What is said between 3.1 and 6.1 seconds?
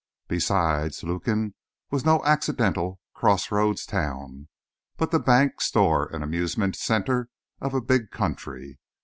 crossroads town, but the bank, store,